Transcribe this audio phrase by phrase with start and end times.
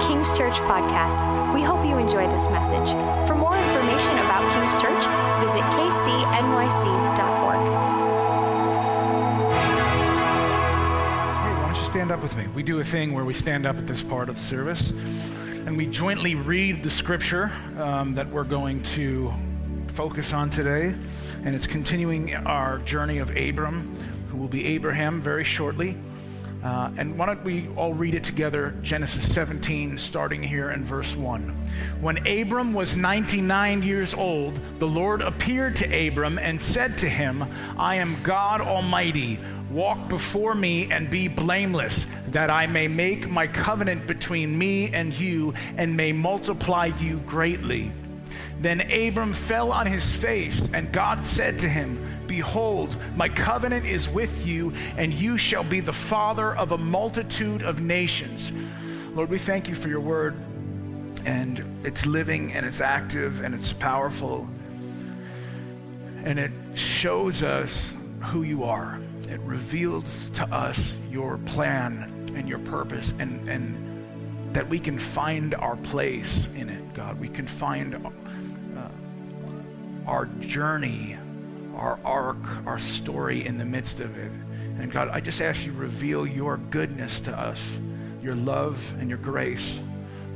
[0.00, 1.54] King's Church podcast.
[1.54, 2.90] We hope you enjoy this message.
[3.26, 5.04] For more information about King's Church,
[5.40, 7.60] visit kcnyc.org.
[11.42, 12.46] Hey, why don't you stand up with me?
[12.48, 15.76] We do a thing where we stand up at this part of the service and
[15.76, 19.32] we jointly read the scripture um, that we're going to
[19.88, 20.94] focus on today.
[21.44, 23.96] And it's continuing our journey of Abram,
[24.30, 25.96] who will be Abraham very shortly.
[26.66, 28.74] Uh, and why don't we all read it together?
[28.82, 31.42] Genesis 17, starting here in verse 1.
[32.00, 37.44] When Abram was 99 years old, the Lord appeared to Abram and said to him,
[37.78, 39.38] I am God Almighty.
[39.70, 45.16] Walk before me and be blameless, that I may make my covenant between me and
[45.16, 47.92] you and may multiply you greatly.
[48.58, 54.08] Then Abram fell on his face, and God said to him, Behold, my covenant is
[54.08, 58.52] with you, and you shall be the father of a multitude of nations.
[59.14, 60.36] Lord, we thank you for your word,
[61.24, 64.48] and it's living, and it's active, and it's powerful,
[66.24, 69.00] and it shows us who you are.
[69.28, 75.54] It reveals to us your plan and your purpose, and, and that we can find
[75.54, 77.20] our place in it, God.
[77.20, 78.88] We can find uh,
[80.06, 81.18] our journey
[81.76, 84.30] our arc, our story in the midst of it.
[84.78, 87.78] And God, I just ask you reveal your goodness to us,
[88.22, 89.78] your love and your grace,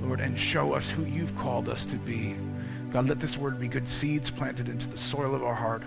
[0.03, 2.37] Lord, and show us who you've called us to be.
[2.91, 5.83] God, let this word be good seeds planted into the soil of our heart,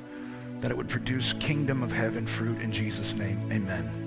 [0.61, 3.51] that it would produce kingdom of heaven fruit in Jesus' name.
[3.51, 4.03] Amen.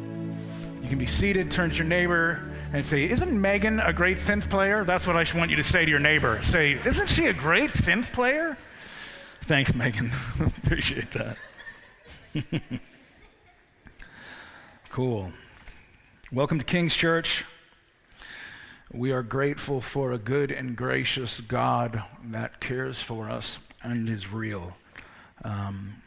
[0.83, 4.48] You can be seated, turn to your neighbor, and say, Isn't Megan a great synth
[4.48, 4.84] player?
[4.84, 6.41] That's what I want you to say to your neighbor.
[6.42, 8.56] Say, Isn't she a great synth player?
[9.47, 10.11] Thanks, Megan.
[10.64, 11.36] Appreciate that.
[14.91, 15.30] cool.
[16.33, 17.44] Welcome to King's Church.
[18.92, 24.33] We are grateful for a good and gracious God that cares for us and is
[24.33, 24.77] real.
[25.44, 26.03] Um,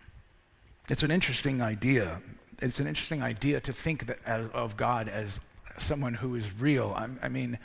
[0.90, 2.22] it's an interesting idea.
[2.62, 5.40] It's an interesting idea to think as, of God as
[5.78, 6.94] someone who is real.
[6.94, 7.58] I, I mean,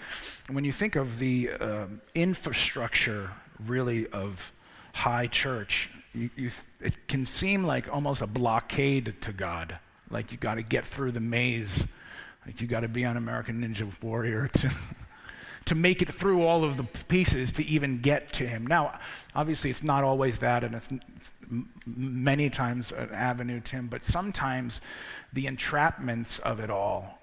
[0.48, 4.52] when you think of the uh, infrastructure, really, of
[4.94, 6.50] high church, you, you,
[6.80, 9.78] it can seem like almost a blockade to God.
[10.10, 11.84] Like you got to get through the maze.
[12.46, 14.70] Like you got to be on American Ninja Warrior to,
[15.64, 18.66] to make it through all of the pieces to even get to Him.
[18.66, 18.98] Now,
[19.34, 24.04] obviously, it's not always that, and it's, it's many times an avenue to Him, but
[24.04, 24.80] sometimes
[25.32, 27.18] the entrapments of it all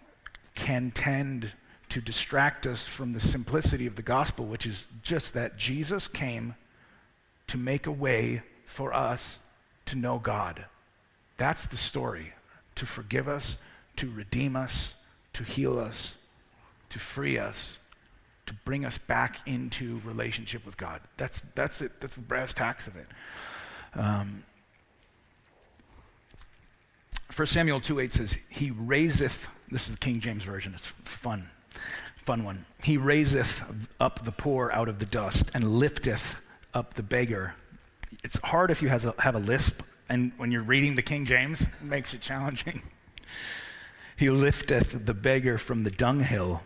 [0.55, 1.53] can tend
[1.87, 6.55] to distract us from the simplicity of the gospel, which is just that Jesus came
[7.51, 9.39] to make a way for us
[9.83, 10.63] to know God.
[11.35, 12.31] That's the story
[12.75, 13.57] to forgive us,
[13.97, 14.93] to redeem us,
[15.33, 16.13] to heal us,
[16.87, 17.77] to free us,
[18.45, 21.01] to bring us back into relationship with God.
[21.17, 21.99] That's, that's it.
[21.99, 23.07] That's the brass tacks of it.
[23.95, 24.43] Um,
[27.35, 31.49] 1 Samuel 2 8 says, He raiseth, this is the King James Version, it's fun,
[32.15, 32.65] fun one.
[32.81, 33.61] He raiseth
[33.99, 36.37] up the poor out of the dust and lifteth
[36.73, 37.55] up the beggar.
[38.23, 41.25] It's hard if you have a, have a lisp, and when you're reading the King
[41.25, 42.81] James, it makes it challenging.
[44.17, 46.63] he lifteth the beggar from the dunghill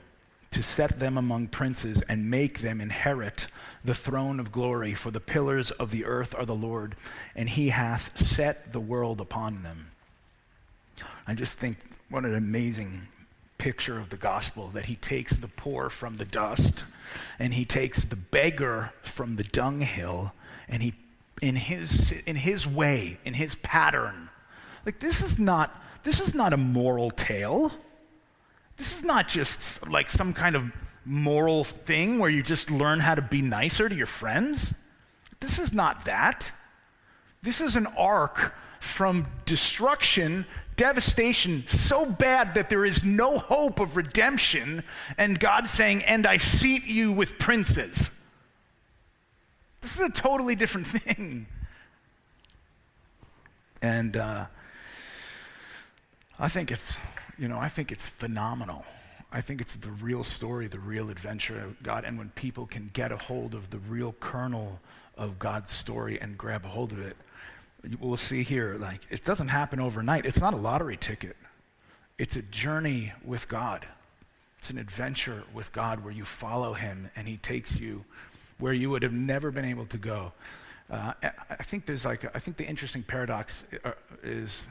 [0.52, 3.48] to set them among princes and make them inherit
[3.84, 4.94] the throne of glory.
[4.94, 6.96] For the pillars of the earth are the Lord,
[7.36, 9.88] and he hath set the world upon them.
[11.28, 11.78] I just think
[12.10, 13.08] what an amazing
[13.66, 16.84] picture of the gospel that he takes the poor from the dust
[17.40, 20.34] and he takes the beggar from the dunghill
[20.70, 20.94] and he
[21.42, 24.30] in his in his way in his pattern
[24.86, 27.72] like this is not this is not a moral tale.
[28.78, 30.72] This is not just like some kind of
[31.03, 34.76] moral thing where you just learn how to be nicer to your friends.
[35.40, 36.52] This is not that.
[37.42, 43.96] This is an arc from destruction devastation so bad that there is no hope of
[43.96, 44.84] redemption,
[45.18, 48.09] and God saying, And I seat you with princes.
[49.82, 51.47] This is a totally different thing.
[53.82, 54.46] And uh,
[56.40, 56.97] I think it's,
[57.38, 58.84] you know, I think it's phenomenal.
[59.32, 62.03] I think it's the real story, the real adventure of God.
[62.05, 64.79] And when people can get a hold of the real kernel
[65.17, 67.16] of God's story and grab a hold of it,
[67.99, 70.26] we'll see here, like, it doesn't happen overnight.
[70.26, 71.35] It's not a lottery ticket,
[72.17, 73.87] it's a journey with God.
[74.59, 78.03] It's an adventure with God where you follow Him and He takes you
[78.58, 80.32] where you would have never been able to go.
[80.90, 81.14] Uh,
[81.49, 83.91] I think there's like, I think the interesting paradox uh,
[84.23, 84.64] is,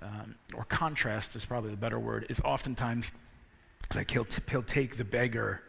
[0.00, 3.10] um, or contrast is probably the better word, is oftentimes
[3.94, 5.62] like he'll, t- he'll take the beggar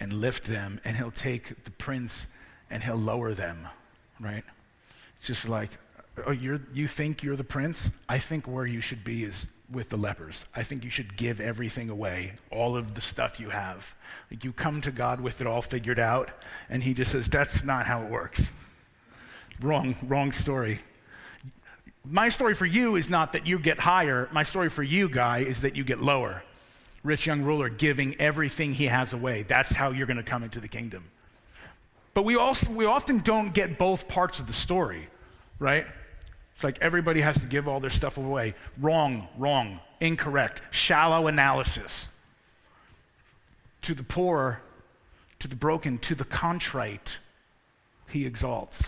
[0.00, 2.26] and lift them, and he'll take the prince
[2.70, 3.68] and he'll lower them,
[4.18, 4.44] right?
[5.18, 5.70] It's just like,
[6.26, 7.90] oh, you think you're the prince?
[8.08, 10.44] I think where you should be is with the lepers.
[10.54, 13.94] I think you should give everything away, all of the stuff you have.
[14.30, 16.30] Like you come to God with it all figured out,
[16.68, 18.48] and He just says, that's not how it works.
[19.60, 20.82] Wrong, wrong story.
[22.04, 24.28] My story for you is not that you get higher.
[24.32, 26.42] My story for you, guy, is that you get lower.
[27.04, 29.44] Rich young ruler giving everything he has away.
[29.44, 31.04] That's how you're going to come into the kingdom.
[32.12, 35.08] But we, also, we often don't get both parts of the story,
[35.58, 35.86] right?
[36.54, 38.54] It's like everybody has to give all their stuff away.
[38.78, 42.08] Wrong, wrong, incorrect, shallow analysis.
[43.82, 44.62] To the poor,
[45.38, 47.18] to the broken, to the contrite,
[48.08, 48.84] he exalts.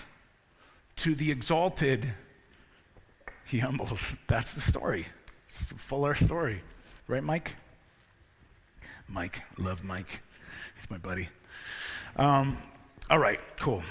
[0.96, 2.12] To the exalted,
[3.44, 4.00] he humbles.
[4.28, 5.06] That's the story.
[5.49, 6.62] It's a fuller story.
[7.08, 7.56] Right, Mike?
[9.08, 9.43] Mike.
[9.58, 10.20] Love Mike.
[10.76, 11.28] He's my buddy.
[12.16, 12.58] Um,
[13.11, 13.82] all right, cool.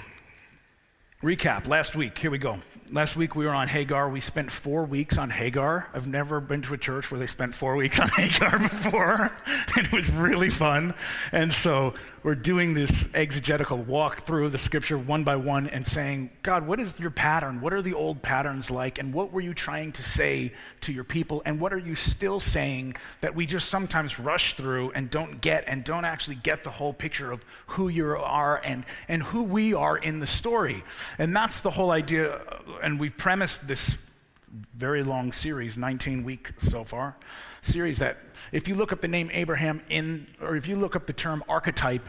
[1.24, 2.18] Recap last week.
[2.18, 2.58] Here we go.
[2.92, 4.10] Last week we were on Hagar.
[4.10, 5.88] We spent four weeks on Hagar.
[5.94, 9.32] I've never been to a church where they spent four weeks on Hagar before,
[9.74, 10.92] and it was really fun.
[11.32, 11.94] And so
[12.24, 16.80] we're doing this exegetical walk through the scripture one by one and saying, God, what
[16.80, 17.60] is your pattern?
[17.60, 18.98] What are the old patterns like?
[18.98, 21.42] And what were you trying to say to your people?
[21.44, 25.64] And what are you still saying that we just sometimes rush through and don't get
[25.66, 29.74] and don't actually get the whole picture of who you are and, and who we
[29.74, 30.82] are in the story?
[31.18, 33.96] And that's the whole idea uh, and we've premised this
[34.76, 37.16] very long series, 19 week so far,
[37.62, 38.18] series that
[38.52, 41.42] if you look up the name Abraham in, or if you look up the term
[41.48, 42.08] archetype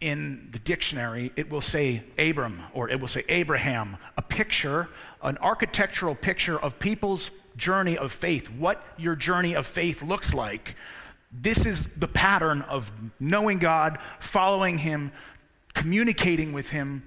[0.00, 4.88] in the dictionary, it will say Abram or it will say Abraham, a picture,
[5.22, 10.74] an architectural picture of people's journey of faith, what your journey of faith looks like.
[11.30, 15.12] This is the pattern of knowing God, following Him,
[15.74, 17.04] communicating with Him,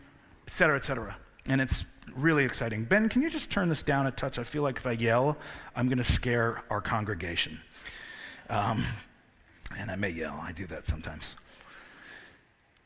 [0.47, 1.17] etc., etc.
[1.47, 1.85] And it's
[2.15, 2.83] really exciting.
[2.83, 4.39] Ben, can you just turn this down a touch?
[4.39, 5.37] I feel like if I yell,
[5.75, 7.59] I'm going to scare our congregation.
[8.49, 8.83] Um,
[9.77, 11.35] and I may yell, I do that sometimes.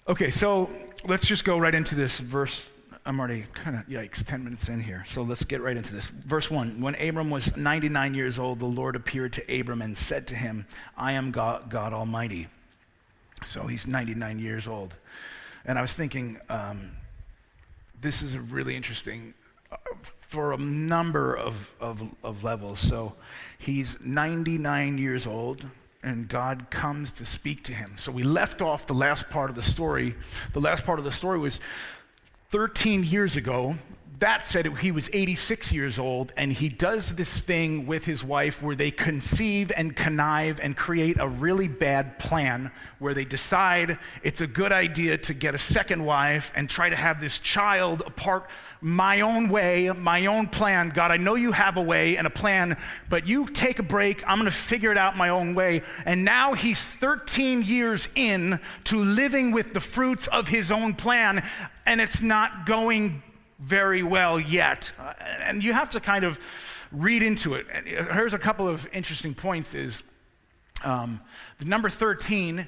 [0.07, 0.69] Okay, so
[1.05, 2.61] let's just go right into this verse.
[3.05, 5.05] I'm already kind of, yikes, 10 minutes in here.
[5.07, 6.05] So let's get right into this.
[6.07, 10.27] Verse 1 When Abram was 99 years old, the Lord appeared to Abram and said
[10.27, 10.65] to him,
[10.97, 12.47] I am God, God Almighty.
[13.45, 14.93] So he's 99 years old.
[15.65, 16.91] And I was thinking, um,
[18.01, 19.33] this is really interesting
[19.71, 19.77] uh,
[20.27, 22.79] for a number of, of, of levels.
[22.79, 23.13] So
[23.57, 25.65] he's 99 years old,
[26.01, 27.93] and God comes to speak to him.
[27.97, 30.15] So we left off the last part of the story.
[30.53, 31.59] The last part of the story was
[32.49, 33.75] 13 years ago,
[34.21, 38.61] that said, he was 86 years old, and he does this thing with his wife
[38.61, 44.39] where they conceive and connive and create a really bad plan where they decide it's
[44.39, 48.47] a good idea to get a second wife and try to have this child apart
[48.79, 50.89] my own way, my own plan.
[50.89, 52.77] God, I know you have a way and a plan,
[53.09, 54.23] but you take a break.
[54.27, 55.81] I'm going to figure it out my own way.
[56.05, 61.43] And now he's 13 years in to living with the fruits of his own plan,
[61.87, 63.23] and it's not going
[63.61, 64.91] very well yet.
[64.99, 65.13] Uh,
[65.43, 66.39] and you have to kind of
[66.91, 67.67] read into it.
[67.85, 70.03] Here's a couple of interesting points is
[70.83, 71.21] um,
[71.59, 72.67] the number 13,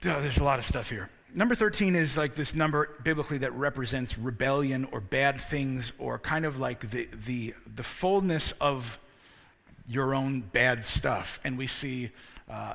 [0.00, 1.08] there's a lot of stuff here.
[1.34, 6.44] Number 13 is like this number biblically that represents rebellion or bad things or kind
[6.44, 8.98] of like the, the, the fullness of
[9.88, 11.38] your own bad stuff.
[11.44, 12.10] And we see
[12.50, 12.74] uh,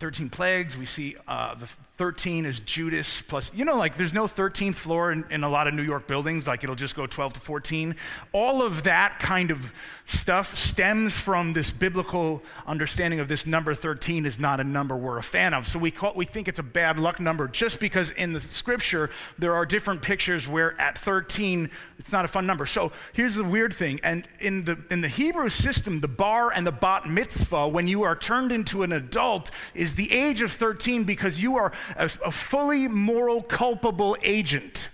[0.00, 0.76] 13 plagues.
[0.76, 1.68] We see uh, the
[2.00, 5.68] 13 is Judas plus, you know, like there's no 13th floor in, in, a lot
[5.68, 7.94] of New York buildings, like it'll just go 12 to 14.
[8.32, 9.70] All of that kind of
[10.06, 15.18] stuff stems from this biblical understanding of this number 13 is not a number we're
[15.18, 15.68] a fan of.
[15.68, 19.10] So we, call, we think it's a bad luck number just because in the scripture
[19.38, 22.64] there are different pictures where at 13 it's not a fun number.
[22.64, 24.00] So here's the weird thing.
[24.02, 28.04] And in the, in the Hebrew system, the bar and the bat mitzvah, when you
[28.04, 32.30] are turned into an adult, is the age of 13 because you are a, a
[32.30, 34.88] fully moral, culpable agent.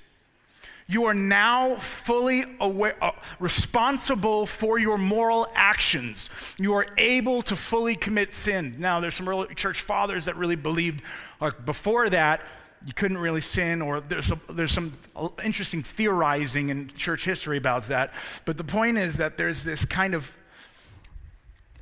[0.88, 3.10] You are now fully aware, uh,
[3.40, 6.30] responsible for your moral actions.
[6.58, 8.76] You are able to fully commit sin.
[8.78, 11.02] Now, there's some early church fathers that really believed,
[11.40, 12.40] like before that,
[12.84, 14.92] you couldn't really sin, or there's, a, there's some
[15.42, 18.12] interesting theorizing in church history about that.
[18.44, 20.30] But the point is that there's this kind of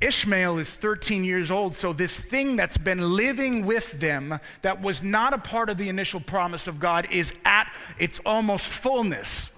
[0.01, 5.01] Ishmael is 13 years old, so this thing that's been living with them that was
[5.01, 9.49] not a part of the initial promise of God is at its almost fullness.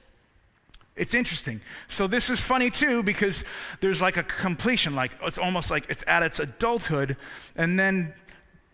[0.95, 1.61] It's interesting.
[1.89, 3.43] So this is funny too because
[3.81, 7.17] there's like a completion, like it's almost like it's at its adulthood,
[7.55, 8.13] and then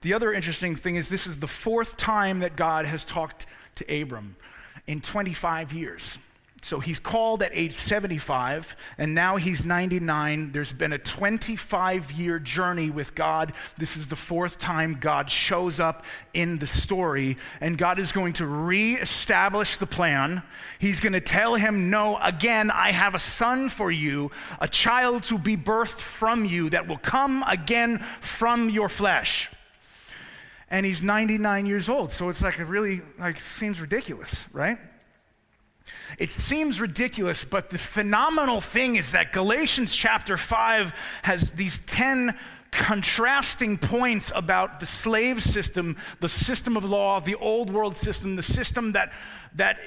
[0.03, 4.01] The other interesting thing is this is the fourth time that God has talked to
[4.01, 4.36] Abram
[4.86, 6.17] in 25 years.
[6.63, 10.53] So he's called at age 75, and now he's 99.
[10.53, 13.51] There's been a 25 year journey with God.
[13.77, 18.32] This is the fourth time God shows up in the story, and God is going
[18.34, 20.41] to reestablish the plan.
[20.79, 25.24] He's going to tell him, No, again, I have a son for you, a child
[25.24, 29.50] to be birthed from you that will come again from your flesh.
[30.72, 34.77] And he's 99 years old, so it's like it really like seems ridiculous, right?
[36.17, 40.93] It seems ridiculous, but the phenomenal thing is that Galatians chapter 5
[41.24, 42.38] has these 10
[42.72, 48.43] contrasting points about the slave system, the system of law, the old world system, the
[48.43, 49.12] system that,
[49.55, 49.77] that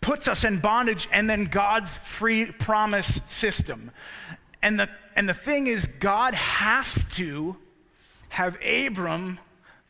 [0.00, 3.90] puts us in bondage, and then God's free promise system.
[4.62, 7.56] And the, and the thing is, God has to
[8.30, 9.38] have Abram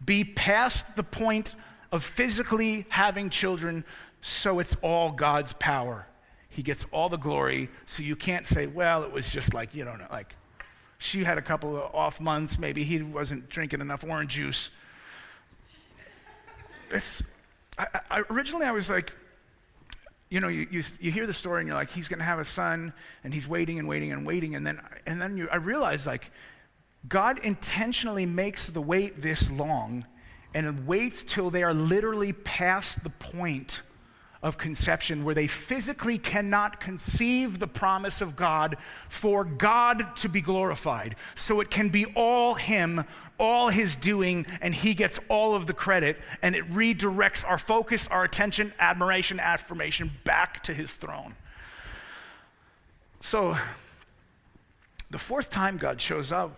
[0.04, 1.54] be past the point
[1.92, 3.84] of physically having children
[4.20, 6.06] so it's all God's power.
[6.48, 9.84] He gets all the glory, so you can't say, well, it was just like, you
[9.84, 10.34] don't know, like
[10.98, 14.68] she had a couple of off months, maybe he wasn't drinking enough orange juice.
[16.90, 17.22] It's,
[17.78, 19.12] I, I, originally, I was like,
[20.28, 22.38] you know, you, you, you hear the story and you're like, he's going to have
[22.38, 22.92] a son,
[23.24, 24.54] and he's waiting and waiting and waiting.
[24.54, 26.30] And then, and then you, I realized, like,
[27.08, 30.04] God intentionally makes the wait this long
[30.52, 33.82] and waits till they are literally past the point
[34.42, 38.76] of conception where they physically cannot conceive the promise of God
[39.09, 41.14] for God to be glorified.
[41.35, 43.04] So it can be all Him,
[43.38, 48.06] all His doing, and He gets all of the credit, and it redirects our focus,
[48.09, 51.35] our attention, admiration, affirmation back to His throne.
[53.20, 53.59] So,
[55.11, 56.56] the fourth time God shows up,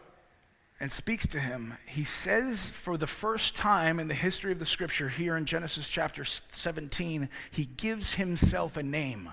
[0.83, 4.67] and speaks to him, he says for the first time in the history of the
[4.67, 9.31] scripture, here in Genesis chapter 17, he gives himself a name.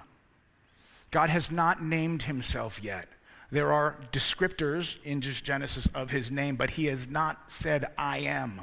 [1.09, 3.07] God has not named himself yet.
[3.49, 8.19] There are descriptors in just Genesis of his name, but he has not said, I
[8.19, 8.61] am.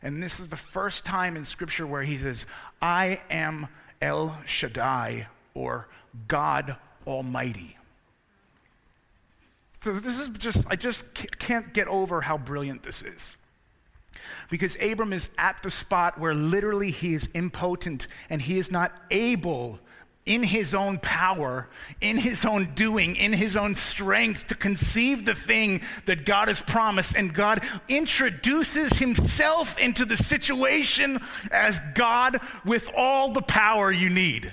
[0.00, 2.46] And this is the first time in scripture where he says,
[2.80, 3.68] I am
[4.00, 5.86] El Shaddai, or
[6.28, 6.76] God
[7.06, 7.76] Almighty.
[9.82, 13.36] This is just, I just can't get over how brilliant this is.
[14.50, 18.92] Because Abram is at the spot where literally he is impotent and he is not
[19.10, 19.78] able
[20.26, 21.68] in his own power,
[22.00, 26.60] in his own doing, in his own strength to conceive the thing that God has
[26.60, 27.16] promised.
[27.16, 31.20] And God introduces himself into the situation
[31.50, 34.52] as God with all the power you need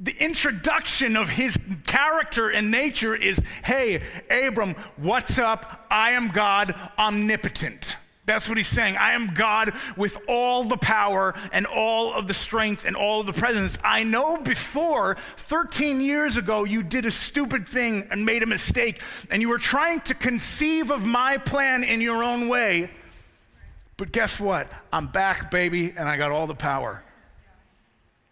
[0.00, 5.86] the introduction of his character and nature is hey, Abram, what's up?
[5.90, 7.96] I am God omnipotent.
[8.26, 8.96] That's what he's saying.
[8.96, 13.26] I am God with all the power and all of the strength and all of
[13.26, 13.76] the presence.
[13.84, 19.02] I know before, 13 years ago, you did a stupid thing and made a mistake,
[19.30, 22.90] and you were trying to conceive of my plan in your own way.
[23.98, 24.68] But guess what?
[24.90, 27.03] I'm back, baby, and I got all the power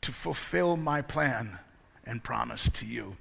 [0.03, 1.59] to fulfill my plan
[2.05, 3.17] and promise to you.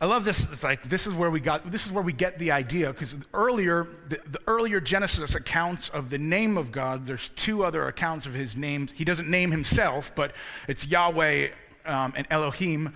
[0.00, 0.44] I love this.
[0.52, 3.16] It's like this is where we got this is where we get the idea because
[3.34, 7.06] earlier the, the, earlier Genesis accounts of the name of God.
[7.06, 8.92] There's two other accounts of His names.
[8.94, 10.32] He doesn't name Himself, but
[10.68, 11.48] it's Yahweh
[11.84, 12.94] um, and Elohim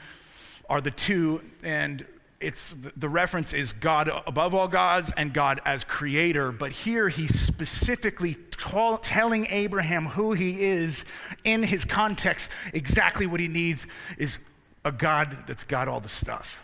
[0.68, 2.06] are the two, and
[2.42, 7.38] it's the reference is God above all gods and God as creator, but here he's
[7.38, 11.04] specifically t- telling Abraham who he is
[11.44, 12.50] in his context.
[12.72, 13.86] Exactly what he needs
[14.18, 14.38] is
[14.84, 16.58] a God that's got all the stuff.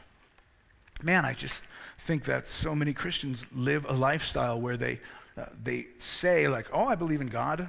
[1.02, 1.62] Man, I just
[2.00, 5.00] think that so many Christians live a lifestyle where they
[5.36, 7.68] uh, they say like, "Oh, I believe in God."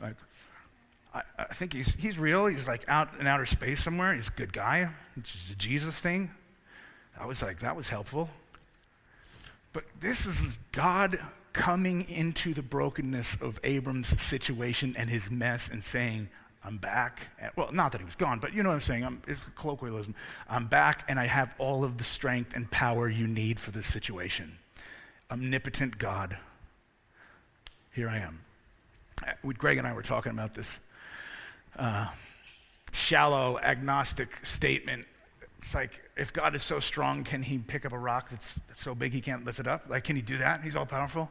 [0.00, 0.16] Like,
[1.14, 2.46] I, I think he's he's real.
[2.46, 4.14] He's like out in outer space somewhere.
[4.14, 4.90] He's a good guy.
[5.16, 6.30] It's a Jesus thing.
[7.18, 8.28] I was like, that was helpful.
[9.72, 11.18] But this is God
[11.52, 16.28] coming into the brokenness of Abram's situation and his mess and saying,
[16.64, 17.20] I'm back.
[17.56, 19.04] well, not that he was gone, but you know what I'm saying.
[19.04, 20.14] I'm, it's a colloquialism.
[20.48, 23.86] I'm back and I have all of the strength and power you need for this
[23.86, 24.58] situation.
[25.30, 26.36] Omnipotent God.
[27.92, 28.40] Here I am.
[29.26, 30.80] Uh, Greg and I were talking about this
[31.78, 32.08] uh,
[32.92, 35.06] shallow agnostic statement
[35.66, 38.82] it's like, if God is so strong, can he pick up a rock that's, that's
[38.82, 39.84] so big he can't lift it up?
[39.88, 40.62] Like, can he do that?
[40.62, 41.30] He's all powerful.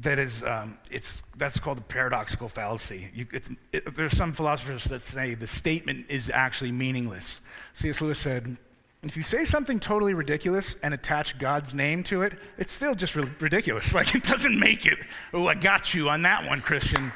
[0.00, 3.10] That is, um, it's, that's called the paradoxical fallacy.
[3.14, 7.40] You, it, there's some philosophers that say the statement is actually meaningless.
[7.74, 8.00] C.S.
[8.00, 8.56] Lewis said,
[9.02, 13.14] if you say something totally ridiculous and attach God's name to it, it's still just
[13.14, 13.92] ridiculous.
[13.98, 14.98] Like it doesn't make it,
[15.32, 17.12] oh, I got you on that one, Christian.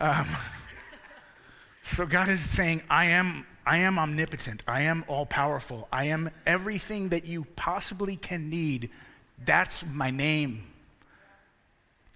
[0.00, 0.28] Um,
[1.84, 4.62] so God is saying, I am, I am omnipotent.
[4.66, 5.88] I am all powerful.
[5.92, 8.90] I am everything that you possibly can need.
[9.44, 10.64] That's my name.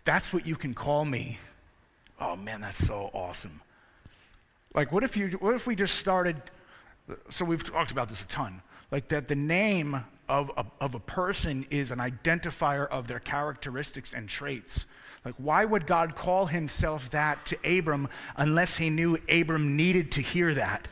[0.05, 1.39] That's what you can call me.
[2.21, 3.61] Oh man, that's so awesome.
[4.75, 5.29] Like, what if you?
[5.41, 6.41] What if we just started?
[7.31, 11.01] So we've talked about this a ton like that the name of a, of a
[11.01, 14.85] person is an identifier of their characteristics and traits.
[15.25, 20.21] Like, why would God call himself that to Abram unless he knew Abram needed to
[20.21, 20.89] hear that?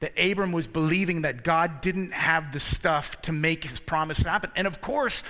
[0.00, 4.50] That Abram was believing that God didn't have the stuff to make his promise happen.
[4.54, 5.22] And of course,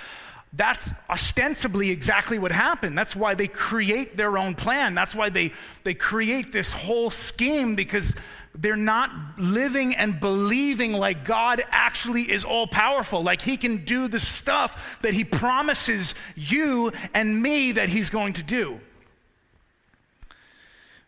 [0.53, 2.97] that's ostensibly exactly what happened.
[2.97, 4.95] That's why they create their own plan.
[4.95, 5.53] That's why they,
[5.83, 8.13] they create this whole scheme because
[8.57, 14.07] they're not living and believing like God actually is all powerful, like He can do
[14.07, 18.79] the stuff that He promises you and me that He's going to do.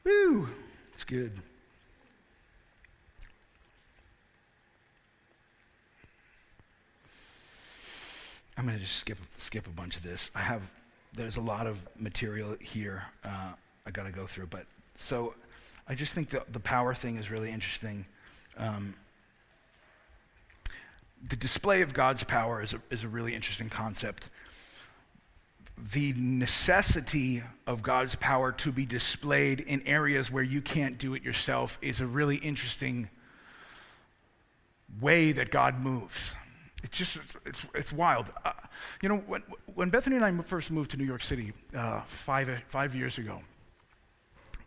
[0.04, 0.50] Woo,
[0.94, 1.32] it's good.
[8.58, 10.32] I'm going to just skip skip a bunch of this.
[10.34, 10.64] I have
[11.14, 13.54] there's a lot of material here uh,
[13.86, 14.66] I got to go through, but
[14.98, 15.36] so
[15.88, 18.06] I just think the, the power thing is really interesting.
[18.58, 18.96] Um,
[21.30, 24.30] the display of God's power is a, is a really interesting concept.
[25.94, 31.24] The necessity of God's power to be displayed in areas where you can't do it
[31.24, 33.10] yourself is a really interesting
[35.00, 36.34] way that God moves.
[36.84, 38.28] It's just, it's, it's wild.
[38.46, 38.52] Uh,
[39.02, 39.44] you know, when,
[39.74, 43.42] when Bethany and I first moved to New York City uh, five, five years ago,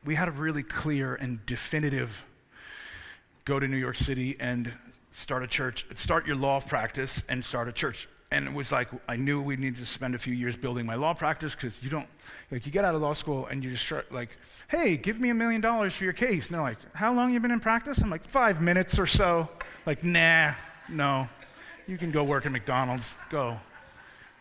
[0.05, 2.25] we had a really clear and definitive
[3.45, 4.73] go to New York City and
[5.13, 8.09] start a church, start your law practice and start a church.
[8.33, 10.95] And it was like, I knew we needed to spend a few years building my
[10.95, 12.07] law practice because you don't,
[12.53, 14.37] like, you get out of law school and you just start, like,
[14.69, 16.47] hey, give me a million dollars for your case.
[16.47, 17.99] And they're like, how long you been in practice?
[17.99, 19.49] I'm like, five minutes or so.
[19.85, 20.55] Like, nah,
[20.89, 21.29] no.
[21.91, 23.13] You can go work at McDonald's.
[23.31, 23.59] Go.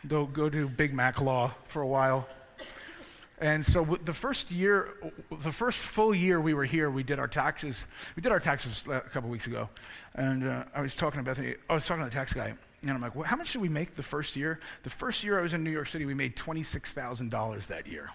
[0.08, 2.30] Go, go do Big Mac law for a while.
[3.40, 4.90] And so the first year,
[5.32, 7.88] the first full year we were here, we did our taxes.
[8.16, 9.68] We did our taxes a couple weeks ago,
[10.14, 11.56] and uh, I was talking to Bethany.
[11.68, 13.70] I was talking to the tax guy, and I'm like, well, "How much did we
[13.70, 16.36] make the first year?" The first year I was in New York City, we made
[16.36, 18.12] twenty-six thousand dollars that year.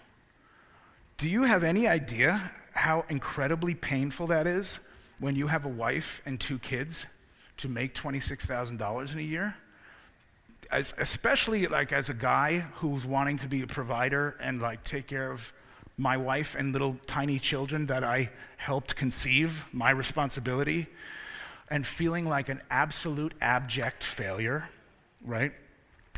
[1.17, 4.79] Do you have any idea how incredibly painful that is
[5.19, 7.07] when you have a wife and two kids
[7.59, 9.57] to make twenty-six thousand dollars in a year?
[10.71, 15.07] as, especially like as a guy who's wanting to be a provider and like take
[15.07, 15.53] care of
[15.97, 20.89] my wife and little tiny children that I helped conceive, my responsibility,
[21.71, 24.69] and feeling like an absolute abject failure,
[25.25, 25.53] right?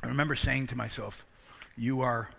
[0.03, 1.25] I remember saying to myself,
[1.77, 2.31] You are,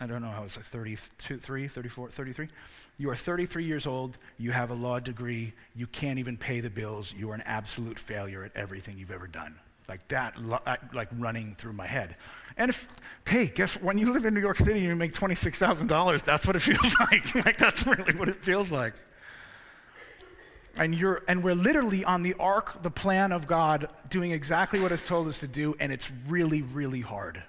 [0.00, 2.48] I don't know how it's like 33, 34, 33.
[2.98, 6.70] You are 33 years old, you have a law degree, you can't even pay the
[6.70, 9.54] bills, you are an absolute failure at everything you've ever done
[9.88, 10.34] like that,
[10.92, 12.16] like running through my head.
[12.56, 12.88] And if,
[13.26, 16.56] hey, guess when you live in New York City and you make $26,000, that's what
[16.56, 17.34] it feels like.
[17.46, 18.94] like, that's really what it feels like.
[20.76, 24.92] And, you're, and we're literally on the ark, the plan of God, doing exactly what
[24.92, 27.42] it's told us to do, and it's really, really hard.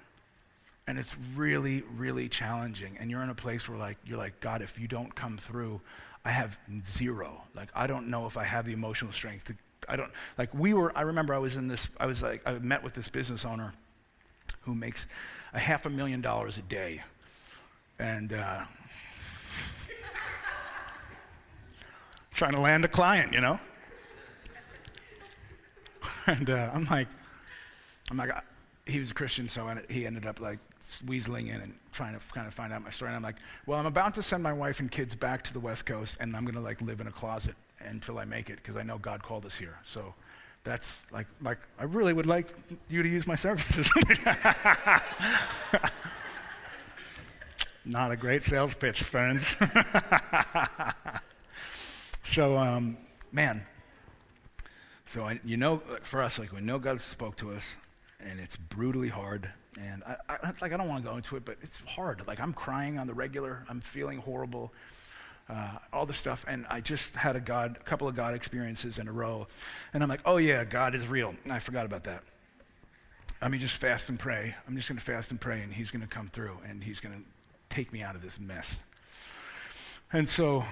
[0.90, 2.96] And it's really, really challenging.
[2.98, 5.80] And you're in a place where like, you're like, God, if you don't come through,
[6.24, 7.44] I have zero.
[7.54, 9.54] Like, I don't know if I have the emotional strength to
[9.88, 12.58] I don't, like we were, I remember I was in this, I was like, I
[12.58, 13.72] met with this business owner
[14.62, 15.06] who makes
[15.54, 17.02] a half a million dollars a day.
[17.98, 18.64] And, uh,
[22.34, 23.60] trying to land a client, you know?
[26.26, 27.08] and uh, I'm like,
[28.10, 28.30] I'm like,
[28.86, 30.58] he was a Christian, so he ended up like
[31.06, 33.08] weaseling in and trying to kind of find out my story.
[33.10, 35.60] And I'm like, well, I'm about to send my wife and kids back to the
[35.60, 38.56] West Coast, and I'm going to like live in a closet until I make it
[38.56, 39.78] because I know God called us here.
[39.84, 40.14] So
[40.64, 42.48] that's like, like I really would like
[42.88, 43.90] you to use my services.
[47.84, 49.56] Not a great sales pitch, friends.
[52.22, 52.98] so, um,
[53.32, 53.62] man,
[55.06, 57.76] so I, you know, for us, like we know God spoke to us,
[58.24, 59.50] and it's brutally hard.
[59.80, 62.22] And I, I like I don't want to go into it, but it's hard.
[62.26, 63.64] Like I'm crying on the regular.
[63.68, 64.72] I'm feeling horrible
[65.50, 66.44] uh, all the stuff.
[66.46, 69.48] And I just had a God, a couple of God experiences in a row.
[69.92, 71.34] And I'm like, oh yeah, God is real.
[71.50, 72.22] I forgot about that.
[73.42, 74.54] I mean, just fast and pray.
[74.66, 77.00] I'm just going to fast and pray, and He's going to come through, and He's
[77.00, 77.24] going to
[77.74, 78.76] take me out of this mess.
[80.12, 80.64] And so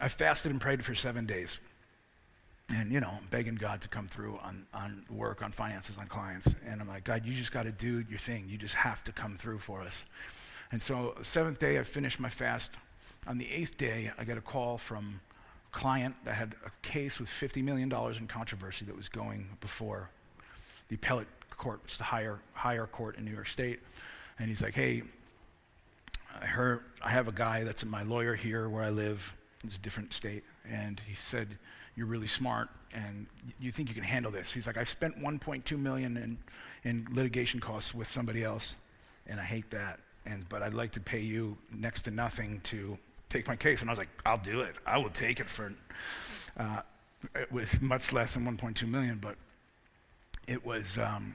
[0.00, 1.58] I fasted and prayed for seven days.
[2.68, 6.08] And you know, I'm begging God to come through on, on work, on finances, on
[6.08, 6.48] clients.
[6.66, 8.46] And I'm like, God, you just got to do your thing.
[8.48, 10.04] You just have to come through for us.
[10.72, 12.72] And so, seventh day, I finished my fast.
[13.28, 15.20] On the eighth day, I got a call from
[15.72, 20.10] a client that had a case with $50 million in controversy that was going before
[20.88, 23.80] the appellate court, is the higher, higher court in New York State.
[24.38, 25.02] And he's like, hey,
[26.40, 29.32] I heard I have a guy that's my lawyer here where I live.
[29.64, 30.44] It's a different state.
[30.68, 31.58] And he said,
[31.96, 33.26] you're really smart and
[33.60, 34.52] you think you can handle this.
[34.52, 36.38] He's like, I spent 1.2 million in,
[36.84, 38.74] in litigation costs with somebody else,
[39.26, 40.00] and I hate that.
[40.24, 43.80] And but I'd like to pay you next to nothing to take my case.
[43.80, 44.74] And I was like, I'll do it.
[44.86, 45.72] I will take it for.
[46.56, 46.80] Uh,
[47.34, 49.36] it was much less than 1.2 million, but
[50.46, 51.34] it was um,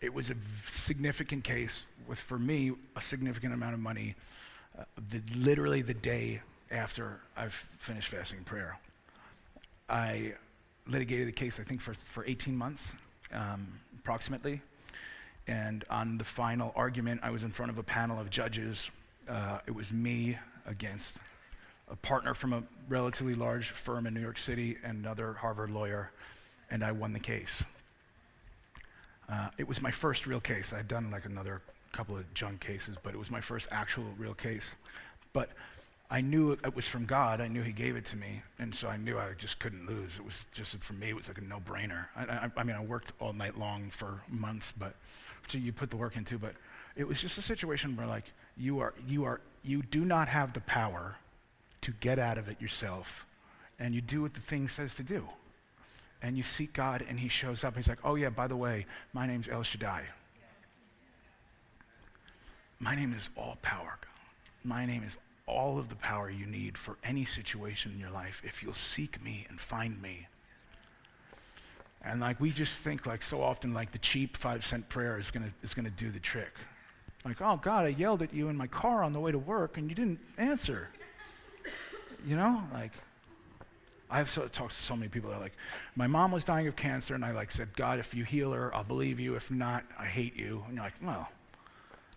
[0.00, 0.34] it was a
[0.68, 4.16] significant case with for me a significant amount of money.
[4.76, 8.78] Uh, the, literally the day after I've finished fasting and prayer.
[9.92, 10.32] I
[10.86, 12.82] litigated the case, I think, for, for 18 months,
[13.32, 14.62] um, approximately.
[15.46, 18.90] And on the final argument, I was in front of a panel of judges.
[19.28, 21.16] Uh, it was me against
[21.90, 26.10] a partner from a relatively large firm in New York City and another Harvard lawyer,
[26.70, 27.62] and I won the case.
[29.28, 30.72] Uh, it was my first real case.
[30.72, 31.60] I'd done like another
[31.92, 34.70] couple of junk cases, but it was my first actual real case.
[35.34, 35.50] But
[36.12, 37.40] I knew it was from God.
[37.40, 40.10] I knew He gave it to me, and so I knew I just couldn't lose.
[40.18, 41.08] It was just for me.
[41.08, 42.04] It was like a no-brainer.
[42.14, 44.94] I, I, I mean, I worked all night long for months, but
[45.48, 46.36] so you put the work into.
[46.36, 46.52] But
[46.96, 48.26] it was just a situation where, like,
[48.58, 51.16] you are, you are, you do not have the power
[51.80, 53.24] to get out of it yourself,
[53.78, 55.26] and you do what the thing says to do,
[56.20, 57.74] and you seek God, and He shows up.
[57.74, 60.02] He's like, "Oh yeah, by the way, my name's El Shaddai.
[62.78, 63.98] My name is All Power.
[64.62, 68.40] My name is all of the power you need for any situation in your life
[68.44, 70.28] if you'll seek me and find me.
[72.04, 75.30] And like we just think like so often like the cheap five cent prayer is
[75.30, 76.52] gonna is gonna do the trick.
[77.24, 79.76] Like, oh God, I yelled at you in my car on the way to work
[79.76, 80.88] and you didn't answer.
[82.26, 82.92] You know, like
[84.12, 85.56] I've so, talked to so many people that are like,
[85.96, 88.72] my mom was dying of cancer, and I like said, God, if you heal her,
[88.74, 89.36] I'll believe you.
[89.36, 90.62] If not, I hate you.
[90.66, 91.28] And you're like, well,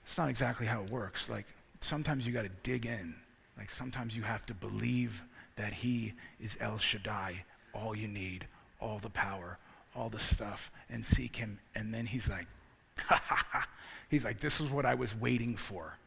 [0.05, 1.29] it's not exactly how it works.
[1.29, 1.45] Like,
[1.85, 3.15] sometimes you got to dig in.
[3.57, 5.21] Like sometimes you have to believe
[5.55, 8.47] that He is El Shaddai, all you need,
[8.81, 9.57] all the power,
[9.95, 11.59] all the stuff, and seek Him.
[11.73, 12.47] And then He's like,
[12.97, 13.67] ha ha ha.
[14.09, 15.97] He's like, this is what I was waiting for.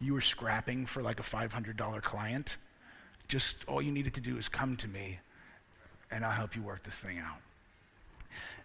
[0.00, 2.56] You were scrapping for like a $500 client.
[3.28, 5.18] Just all you needed to do is come to me,
[6.10, 7.38] and I'll help you work this thing out.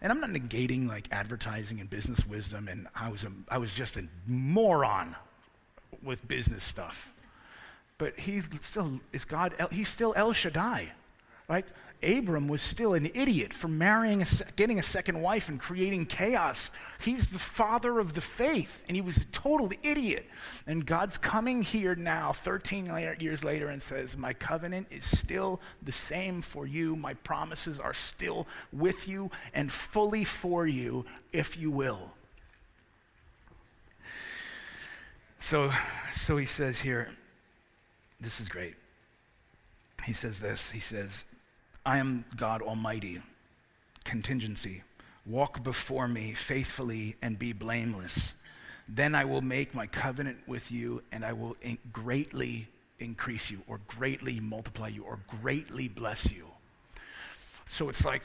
[0.01, 3.73] And I'm not negating like advertising and business wisdom, and I was, a, I was
[3.73, 5.15] just a moron
[6.03, 7.11] with business stuff.
[7.97, 10.91] But he still is God, he's still El Shaddai.
[11.47, 11.65] Right?
[12.03, 16.71] Abram was still an idiot for marrying, a, getting a second wife and creating chaos.
[16.99, 20.25] He's the father of the faith, and he was a total idiot.
[20.65, 25.91] And God's coming here now, 13 years later, and says, My covenant is still the
[25.91, 26.95] same for you.
[26.95, 32.11] My promises are still with you and fully for you, if you will.
[35.41, 35.71] So,
[36.13, 37.09] so he says here,
[38.21, 38.75] this is great.
[40.05, 41.25] He says this He says,
[41.85, 43.21] I am God Almighty,
[44.03, 44.83] contingency.
[45.25, 48.33] Walk before me faithfully and be blameless.
[48.87, 52.67] Then I will make my covenant with you, and I will in- greatly
[52.99, 56.47] increase you, or greatly multiply you, or greatly bless you.
[57.67, 58.23] So it's like,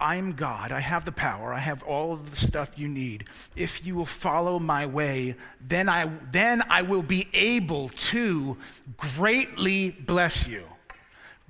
[0.00, 0.72] I'm God.
[0.72, 1.52] I have the power.
[1.52, 3.24] I have all of the stuff you need.
[3.54, 8.56] If you will follow my way, then I, then I will be able to
[8.96, 10.64] greatly bless you,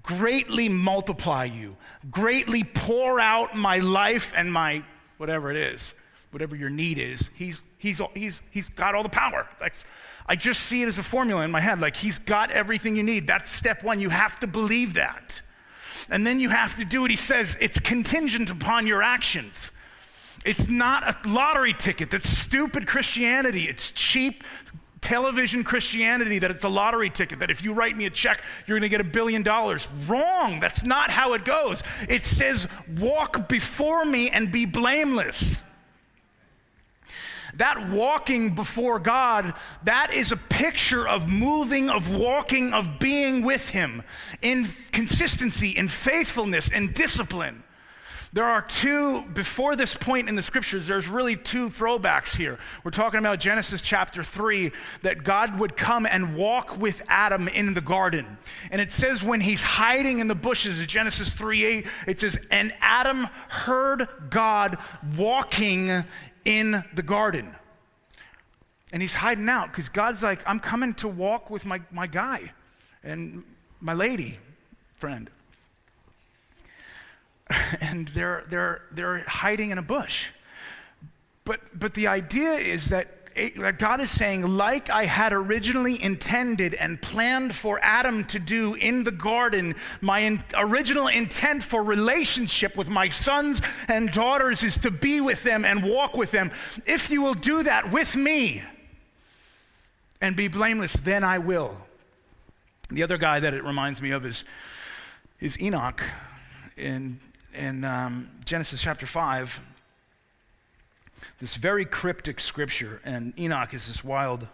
[0.03, 1.77] greatly multiply you,
[2.11, 4.83] greatly pour out my life and my
[5.19, 5.95] whatever it is,
[6.33, 7.31] whatever your need is.
[7.35, 9.49] He's, he's, he's, he's got all the power.
[9.61, 9.85] That's,
[10.27, 11.81] I just see it as a formula in my head.
[11.81, 13.27] Like, he's got everything you need.
[13.27, 14.01] That's step one.
[14.01, 15.43] You have to believe that.
[16.09, 17.57] And then you have to do what he says.
[17.61, 19.71] It's contingent upon your actions.
[20.45, 22.11] It's not a lottery ticket.
[22.11, 23.69] That's stupid Christianity.
[23.69, 24.43] It's cheap
[25.01, 28.79] television Christianity that it's a lottery ticket, that if you write me a check, you're
[28.79, 29.89] going to get a billion dollars.
[30.07, 30.61] Wrong.
[30.61, 31.83] That's not how it goes.
[32.09, 32.67] It says,
[32.99, 35.57] walk before me and be blameless.
[37.57, 43.69] That walking before God, that is a picture of moving, of walking, of being with
[43.71, 44.03] Him
[44.43, 47.65] in consistency, in faithfulness, in discipline.
[48.33, 52.61] There are two, before this point in the scriptures, there's really two throwbacks here.
[52.85, 54.71] We're talking about Genesis chapter 3,
[55.03, 58.39] that God would come and walk with Adam in the garden.
[58.71, 62.73] And it says when he's hiding in the bushes, Genesis 3 8, it says, And
[62.81, 64.79] Adam heard God
[65.17, 66.05] walking
[66.45, 67.55] in the garden.
[68.93, 72.53] And he's hiding out because God's like, I'm coming to walk with my, my guy
[73.05, 73.45] and
[73.81, 74.39] my lady
[74.97, 75.31] friend.
[77.81, 80.27] and they're, they're, they're hiding in a bush.
[81.45, 86.75] But, but the idea is that, that God is saying, like I had originally intended
[86.75, 92.77] and planned for Adam to do in the garden, my in, original intent for relationship
[92.77, 96.51] with my sons and daughters is to be with them and walk with them.
[96.87, 98.63] If you will do that with me
[100.21, 101.77] and be blameless, then I will.
[102.91, 104.45] The other guy that it reminds me of is,
[105.41, 106.03] is Enoch
[106.77, 107.21] in
[107.55, 109.61] in um, Genesis chapter 5,
[111.41, 114.47] this very cryptic scripture, and Enoch is this wild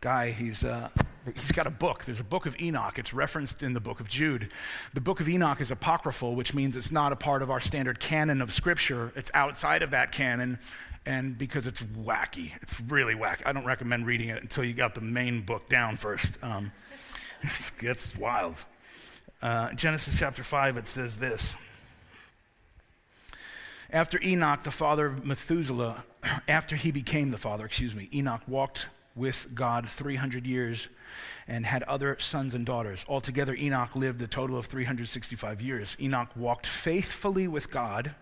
[0.00, 0.30] guy.
[0.30, 0.88] He's, uh,
[1.24, 2.04] he's got a book.
[2.04, 2.98] There's a book of Enoch.
[2.98, 4.50] It's referenced in the book of Jude.
[4.94, 8.00] The book of Enoch is apocryphal, which means it's not a part of our standard
[8.00, 9.12] canon of scripture.
[9.16, 10.58] It's outside of that canon,
[11.06, 13.42] and because it's wacky, it's really wacky.
[13.44, 16.32] I don't recommend reading it until you got the main book down first.
[16.42, 16.72] Um,
[17.42, 18.56] it gets wild.
[19.42, 21.54] Uh, Genesis chapter 5, it says this.
[23.92, 26.04] After Enoch, the father of Methuselah,
[26.48, 30.86] after he became the father, excuse me, Enoch walked with God 300 years
[31.48, 33.04] and had other sons and daughters.
[33.08, 35.96] Altogether, Enoch lived a total of 365 years.
[36.00, 38.14] Enoch walked faithfully with God.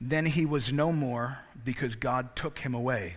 [0.00, 3.16] Then he was no more because God took him away.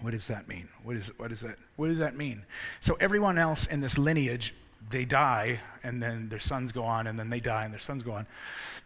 [0.00, 0.68] What does that mean?
[0.84, 2.44] What, is, what, is that, what does that mean?
[2.80, 4.54] So, everyone else in this lineage
[4.88, 8.02] they die and then their sons go on and then they die and their sons
[8.02, 8.26] go on.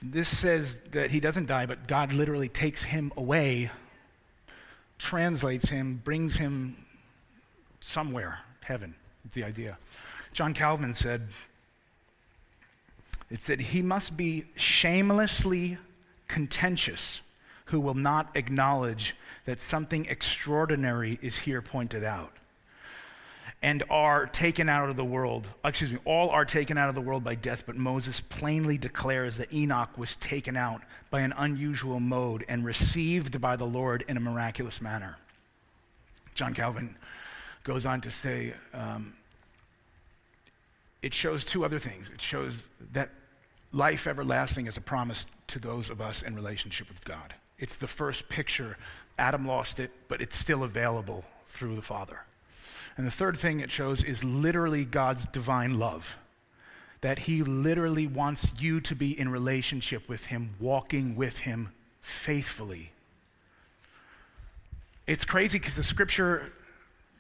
[0.03, 3.71] This says that he doesn't die, but God literally takes him away,
[4.99, 6.77] translates him, brings him
[7.81, 8.95] somewhere, heaven.
[9.33, 9.79] The idea.
[10.33, 11.29] John Calvin said,
[13.31, 15.79] it said, he must be shamelessly
[16.29, 17.21] contentious
[17.67, 22.33] who will not acknowledge that something extraordinary is here pointed out
[23.65, 25.49] and are taken out of the world.
[25.65, 29.39] Excuse me, all are taken out of the world by death, but Moses plainly declares
[29.39, 34.19] that Enoch was taken out by an unusual mode and received by the Lord in
[34.19, 35.17] a miraculous manner.
[36.35, 36.97] John Calvin
[37.63, 39.15] goes on to say um,
[41.01, 42.11] it shows two other things.
[42.13, 43.09] It shows that
[43.73, 47.33] life everlasting is a promise to those of us in relationship with God.
[47.59, 48.77] It's the first picture.
[49.19, 52.25] Adam lost it, but it's still available through the Father.
[52.97, 56.17] And the third thing it shows is literally God's divine love.
[57.01, 62.93] That He literally wants you to be in relationship with Him, walking with Him faithfully.
[65.07, 66.53] It's crazy because the scripture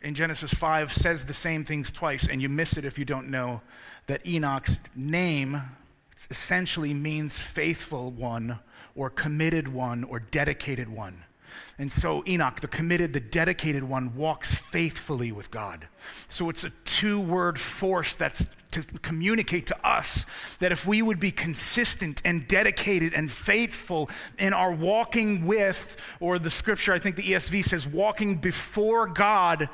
[0.00, 3.30] in Genesis 5 says the same things twice, and you miss it if you don't
[3.30, 3.62] know
[4.07, 5.62] that Enoch's name
[6.30, 8.59] essentially means faithful one,
[8.94, 11.24] or committed one, or dedicated one.
[11.78, 15.88] And so Enoch, the committed, the dedicated one, walks faithfully with God.
[16.28, 20.24] So it's a two word force that's to communicate to us
[20.58, 26.40] that if we would be consistent and dedicated and faithful in our walking with, or
[26.40, 29.68] the scripture, I think the ESV says, walking before God,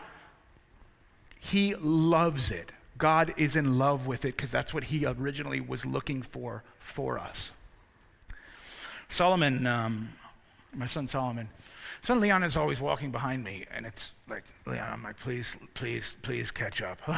[1.38, 2.72] He loves it.
[2.98, 7.18] God is in love with it because that's what He originally was looking for for
[7.18, 7.52] us.
[9.08, 10.10] Solomon, um,
[10.74, 11.48] my son Solomon,
[12.02, 16.16] so Leon is always walking behind me, and it's like, Leon, I'm like, please, please,
[16.22, 16.98] please catch up.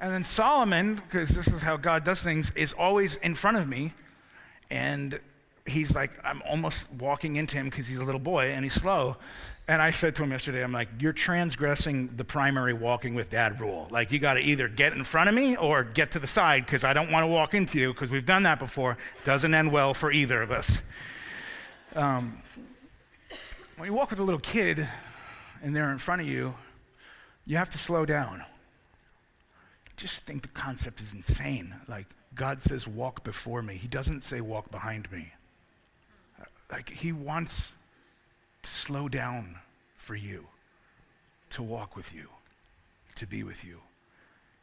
[0.00, 3.68] and then Solomon, because this is how God does things, is always in front of
[3.68, 3.92] me,
[4.70, 5.20] and
[5.66, 9.16] he's like, I'm almost walking into him because he's a little boy and he's slow.
[9.68, 13.60] And I said to him yesterday, I'm like, you're transgressing the primary walking with dad
[13.60, 13.88] rule.
[13.90, 16.66] Like, you got to either get in front of me or get to the side
[16.66, 18.96] because I don't want to walk into you because we've done that before.
[19.24, 20.80] Doesn't end well for either of us.
[21.96, 22.42] Um,
[23.76, 24.88] when you walk with a little kid
[25.62, 26.54] and they're in front of you,
[27.44, 28.42] you have to slow down.
[29.96, 31.74] Just think the concept is insane.
[31.86, 33.76] Like, God says, walk before me.
[33.76, 35.32] He doesn't say, walk behind me.
[36.40, 37.68] Uh, like, He wants
[38.62, 39.56] to slow down
[39.96, 40.46] for you,
[41.50, 42.28] to walk with you,
[43.14, 43.80] to be with you.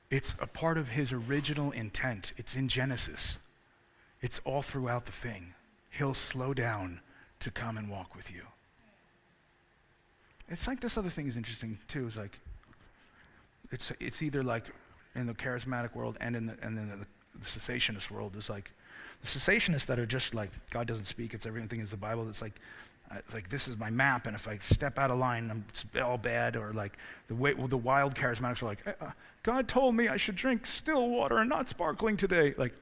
[0.09, 2.33] It's a part of His original intent.
[2.37, 3.37] It's in Genesis,
[4.21, 5.53] it's all throughout the thing.
[5.89, 7.01] He'll slow down
[7.39, 8.43] to come and walk with you.
[10.49, 12.07] It's like this other thing is interesting too.
[12.07, 12.39] Is like
[13.71, 14.65] it's it's either like
[15.15, 17.05] in the charismatic world and in the and in the,
[17.39, 18.71] the cessationist world is like
[19.21, 22.41] The cessationists that are just like, God doesn't speak, it's everything is the Bible, it's
[22.41, 22.59] like,
[23.09, 25.85] uh, like this is my map, and if I step out of line, I'm, it's
[26.01, 26.55] all bad.
[26.57, 29.11] Or like the, way, well, the wild charismatics are like, uh,
[29.43, 32.53] God told me I should drink still water and not sparkling today.
[32.57, 32.73] Like,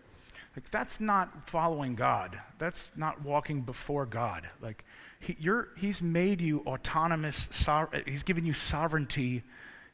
[0.56, 2.40] like that's not following God.
[2.58, 4.50] That's not walking before God.
[4.62, 4.84] Like
[5.20, 5.38] he,
[5.78, 7.48] He's made you autonomous.
[7.52, 9.44] So, he's given you sovereignty.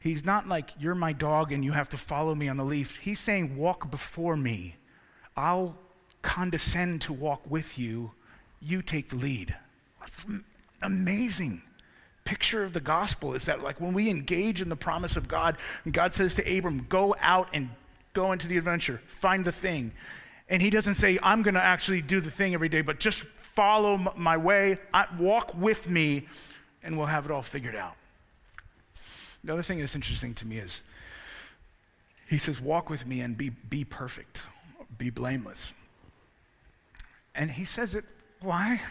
[0.00, 2.98] He's not like you're my dog and you have to follow me on the leash.
[3.00, 4.76] He's saying, walk before me.
[5.36, 5.76] I'll
[6.22, 8.12] condescend to walk with you.
[8.60, 9.54] You take the lead.
[10.82, 11.62] Amazing
[12.24, 15.56] picture of the gospel is that like when we engage in the promise of God,
[15.84, 17.70] and God says to Abram, go out and
[18.12, 19.92] go into the adventure, find the thing.
[20.48, 23.22] And he doesn't say, I'm going to actually do the thing every day, but just
[23.54, 26.26] follow my way, I, walk with me,
[26.82, 27.96] and we'll have it all figured out.
[29.44, 30.82] The other thing that's interesting to me is
[32.28, 34.42] he says, Walk with me and be, be perfect,
[34.96, 35.72] be blameless.
[37.34, 38.04] And he says it,
[38.40, 38.80] why?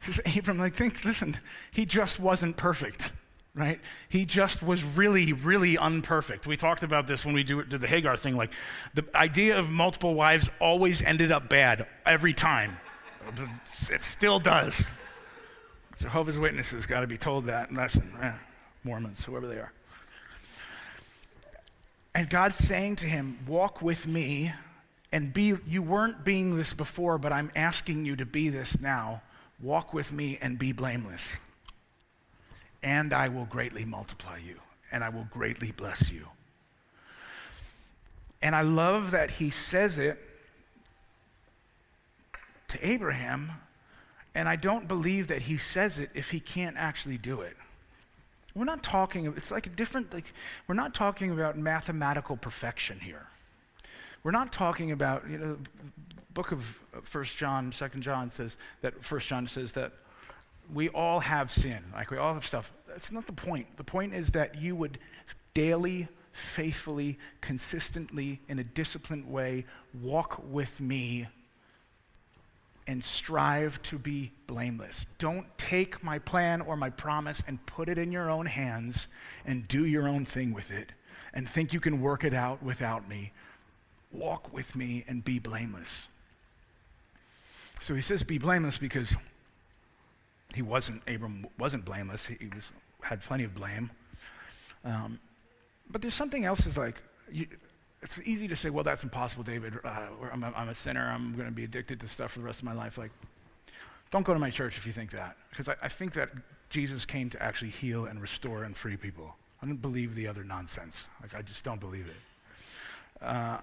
[0.00, 1.36] Because Abram, like, think, listen,
[1.70, 3.12] he just wasn't perfect
[3.54, 3.80] right?
[4.08, 6.46] He just was really, really unperfect.
[6.46, 8.36] We talked about this when we do, did the Hagar thing.
[8.36, 8.52] Like,
[8.94, 12.78] the idea of multiple wives always ended up bad every time.
[13.90, 14.84] It still does.
[16.00, 18.12] Jehovah's Witnesses got to be told that lesson.
[18.22, 18.32] Eh,
[18.84, 19.72] Mormons, whoever they are.
[22.14, 24.52] And God's saying to him, Walk with me
[25.12, 29.22] and be, you weren't being this before, but I'm asking you to be this now.
[29.60, 31.22] Walk with me and be blameless
[32.82, 34.56] and I will greatly multiply you,
[34.90, 36.28] and I will greatly bless you.
[38.42, 40.18] And I love that he says it
[42.68, 43.52] to Abraham,
[44.34, 47.56] and I don't believe that he says it if he can't actually do it.
[48.54, 50.32] We're not talking, it's like a different, like,
[50.66, 53.26] we're not talking about mathematical perfection here.
[54.22, 55.56] We're not talking about, you know,
[56.34, 59.92] book of uh, First John, Second John says that First John says that
[60.72, 61.84] we all have sin.
[61.92, 62.72] Like we all have stuff.
[62.88, 63.76] That's not the point.
[63.76, 64.98] The point is that you would
[65.54, 69.64] daily, faithfully, consistently, in a disciplined way,
[70.00, 71.28] walk with me
[72.86, 75.06] and strive to be blameless.
[75.18, 79.06] Don't take my plan or my promise and put it in your own hands
[79.44, 80.90] and do your own thing with it
[81.32, 83.32] and think you can work it out without me.
[84.10, 86.08] Walk with me and be blameless.
[87.80, 89.14] So he says, be blameless because
[90.54, 92.26] he wasn't, Abram wasn't blameless.
[92.26, 92.70] He, he was,
[93.02, 93.90] had plenty of blame.
[94.84, 95.20] Um,
[95.90, 97.46] but there's something else is like, you,
[98.02, 99.74] it's easy to say, well, that's impossible, David.
[99.84, 101.06] Uh, I'm, a, I'm a sinner.
[101.06, 102.96] I'm going to be addicted to stuff for the rest of my life.
[102.96, 103.10] Like,
[104.10, 105.36] don't go to my church if you think that.
[105.50, 106.30] Because I, I think that
[106.70, 109.36] Jesus came to actually heal and restore and free people.
[109.62, 111.08] I don't believe the other nonsense.
[111.20, 113.24] Like, I just don't believe it.
[113.24, 113.58] Uh,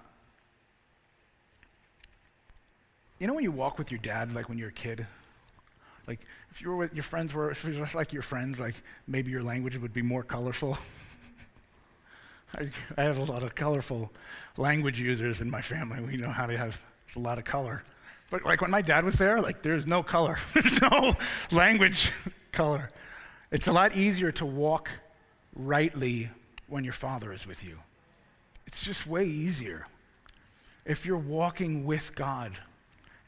[3.20, 5.08] you know when you walk with your dad, like when you're a kid,
[6.08, 8.76] like, if you were with your friends were just like your friends, like
[9.08, 10.78] maybe your language would be more colorful.
[12.58, 14.12] I, I, have a lot of colorful
[14.56, 16.00] language users in my family.
[16.00, 16.80] We know how to have
[17.16, 17.84] a lot of color.
[18.30, 20.40] But like when my dad was there, like there's no color.
[20.54, 21.16] there's no
[21.52, 22.12] language
[22.54, 22.90] color.
[23.52, 24.90] It's a lot easier to walk
[25.54, 26.30] rightly
[26.68, 27.80] when your father is with you.
[28.66, 29.88] It's just way easier.
[30.86, 32.54] If you're walking with God,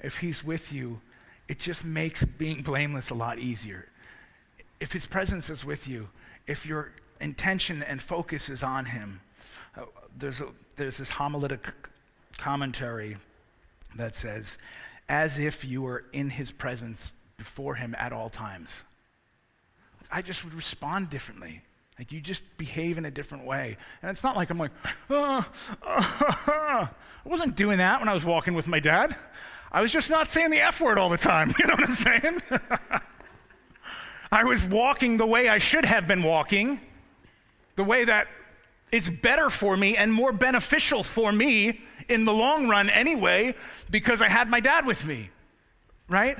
[0.01, 1.01] if he's with you,
[1.49, 3.88] it just makes being blameless a lot easier.
[4.79, 6.09] If His presence is with you,
[6.47, 9.19] if your intention and focus is on Him,
[9.75, 9.81] uh,
[10.17, 11.73] there's, a, there's this homiletic
[12.38, 13.17] commentary
[13.95, 14.57] that says,
[15.09, 18.69] as if you were in His presence before Him at all times.
[20.12, 21.63] I just would respond differently.
[21.97, 23.75] Like you just behave in a different way.
[24.01, 24.71] And it's not like I'm like,
[25.09, 25.45] oh,
[25.81, 26.89] oh, oh.
[27.25, 29.17] I wasn't doing that when I was walking with my dad.
[29.71, 31.53] I was just not saying the F word all the time.
[31.60, 32.41] You know what I'm saying?
[34.32, 36.79] I was walking the way I should have been walking,
[37.75, 38.27] the way that
[38.91, 43.55] it's better for me and more beneficial for me in the long run anyway,
[43.89, 45.29] because I had my dad with me,
[46.08, 46.38] right?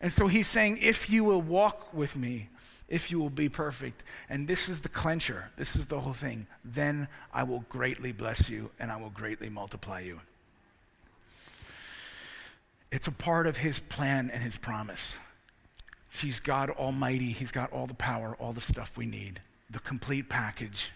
[0.00, 2.48] And so he's saying, if you will walk with me,
[2.88, 6.46] if you will be perfect, and this is the clencher, this is the whole thing,
[6.64, 10.20] then I will greatly bless you and I will greatly multiply you.
[12.94, 15.18] It's a part of his plan and his promise.
[16.20, 17.32] He's God Almighty.
[17.32, 20.92] He's got all the power, all the stuff we need, the complete package.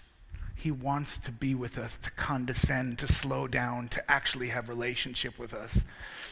[0.54, 5.40] He wants to be with us, to condescend, to slow down, to actually have relationship
[5.40, 5.80] with us,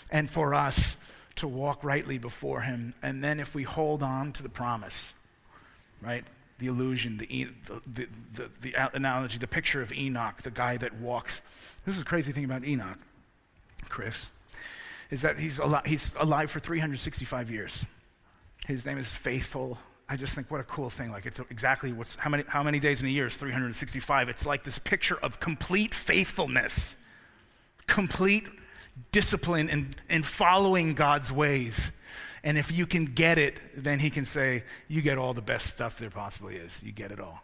[0.08, 0.94] and for us
[1.34, 2.94] to walk rightly before him.
[3.02, 5.14] And then if we hold on to the promise,
[6.00, 6.22] right?
[6.60, 7.48] The illusion, the,
[7.92, 11.40] the, the, the, analogy, the picture of Enoch, the guy that walks.
[11.84, 12.98] This is a crazy thing about Enoch,
[13.88, 14.26] Chris
[15.10, 17.84] is that he's alive, he's alive for 365 years.
[18.66, 19.78] His name is Faithful.
[20.08, 21.10] I just think what a cool thing.
[21.10, 24.28] Like it's exactly what's how many how many days in a year is 365?
[24.28, 26.94] It's like this picture of complete faithfulness,
[27.86, 28.46] complete
[29.12, 31.90] discipline in, in following God's ways.
[32.44, 35.66] And if you can get it, then he can say, You get all the best
[35.66, 36.72] stuff there possibly is.
[36.82, 37.42] You get it all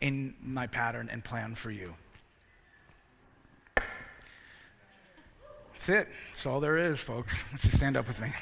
[0.00, 1.94] in my pattern and plan for you.
[5.86, 6.12] That's it.
[6.32, 7.44] That's all there is, folks.
[7.62, 8.32] Just stand up with me.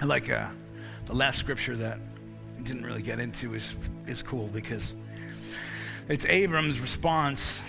[0.00, 0.48] I like uh,
[1.06, 1.98] the last scripture that
[2.56, 3.74] I didn't really get into is,
[4.06, 4.94] is cool because
[6.10, 7.60] it's Abram's response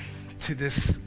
[0.42, 0.98] to this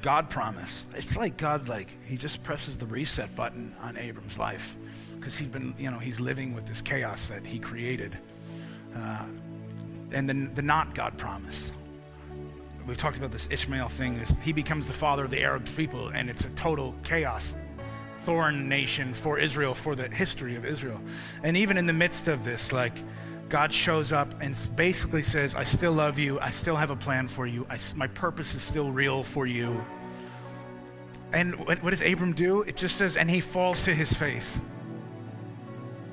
[0.00, 0.86] God promise.
[0.94, 4.74] It's like God, like, he just presses the reset button on Abram's life
[5.18, 8.16] because he's been, you know, he's living with this chaos that he created.
[8.96, 9.24] Uh,
[10.10, 11.70] and then the not God promise.
[12.86, 14.24] We've talked about this Ishmael thing.
[14.42, 17.54] He becomes the father of the Arab people, and it's a total chaos
[18.20, 21.00] thorn nation for Israel, for the history of Israel.
[21.42, 22.94] And even in the midst of this, like,
[23.50, 26.38] God shows up and basically says, I still love you.
[26.38, 27.66] I still have a plan for you.
[27.68, 29.84] I, my purpose is still real for you.
[31.32, 32.62] And what, what does Abram do?
[32.62, 34.60] It just says, and he falls to his face.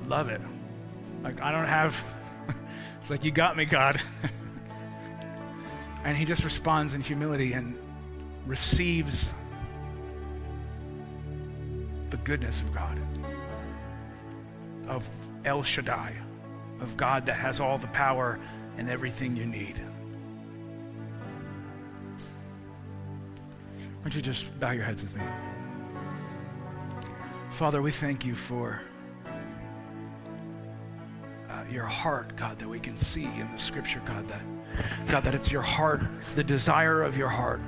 [0.06, 0.40] Love it.
[1.22, 2.02] Like, I don't have,
[3.00, 4.00] it's like, you got me, God.
[6.04, 7.78] and he just responds in humility and
[8.46, 9.28] receives
[12.10, 12.98] the goodness of God,
[14.88, 15.08] of
[15.44, 16.14] El Shaddai,
[16.80, 18.38] of God that has all the power
[18.76, 19.80] and everything you need.
[23.98, 25.22] Why don't you just bow your heads with me?
[27.50, 28.80] Father, we thank you for
[31.50, 34.42] uh, your heart, God, that we can see in the scripture, God, that
[35.08, 37.60] God, that it's your heart, it's the desire of your heart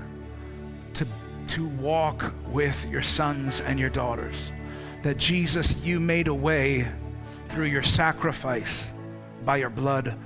[0.95, 1.07] to
[1.49, 4.37] to walk with your sons and your daughters.
[5.03, 6.87] That Jesus, you made a way
[7.49, 8.85] through your sacrifice
[9.45, 10.17] by your blood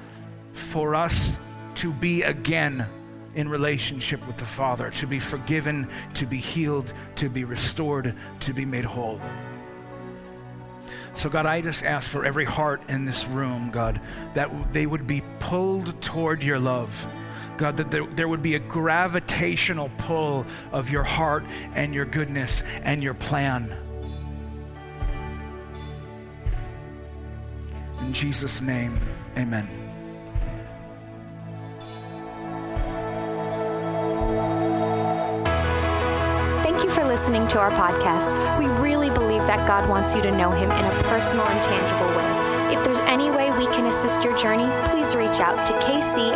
[0.52, 1.30] for us
[1.76, 2.86] to be again
[3.34, 8.52] in relationship with the Father, to be forgiven, to be healed, to be restored, to
[8.52, 9.20] be made whole.
[11.16, 14.00] So, God, I just ask for every heart in this room, God,
[14.34, 17.06] that they would be pulled toward your love
[17.56, 21.44] God, that there, there would be a gravitational pull of your heart
[21.74, 23.76] and your goodness and your plan.
[28.00, 29.00] In Jesus' name,
[29.36, 29.68] amen.
[36.62, 38.32] Thank you for listening to our podcast.
[38.58, 42.08] We really believe that God wants you to know Him in a personal and tangible
[42.16, 42.76] way.
[42.76, 46.34] If there's any way we can assist your journey, please reach out to kcnyc.org.